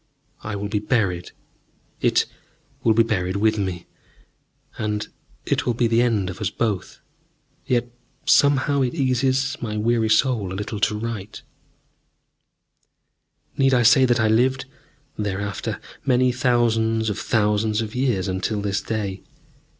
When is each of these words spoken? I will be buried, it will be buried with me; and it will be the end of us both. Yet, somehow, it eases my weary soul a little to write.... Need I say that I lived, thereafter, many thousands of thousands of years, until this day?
I 0.41 0.55
will 0.55 0.67
be 0.67 0.79
buried, 0.79 1.29
it 1.99 2.25
will 2.83 2.95
be 2.95 3.03
buried 3.03 3.35
with 3.35 3.59
me; 3.59 3.85
and 4.79 5.07
it 5.45 5.67
will 5.67 5.75
be 5.75 5.85
the 5.85 6.01
end 6.01 6.27
of 6.31 6.41
us 6.41 6.49
both. 6.49 7.01
Yet, 7.67 7.91
somehow, 8.25 8.81
it 8.81 8.95
eases 8.95 9.57
my 9.61 9.77
weary 9.77 10.09
soul 10.09 10.51
a 10.51 10.55
little 10.55 10.79
to 10.79 10.97
write.... 10.97 11.43
Need 13.57 13.75
I 13.75 13.83
say 13.83 14.05
that 14.05 14.19
I 14.19 14.27
lived, 14.27 14.65
thereafter, 15.19 15.79
many 16.03 16.31
thousands 16.31 17.11
of 17.11 17.19
thousands 17.19 17.79
of 17.83 17.93
years, 17.93 18.27
until 18.27 18.59
this 18.59 18.81
day? 18.81 19.21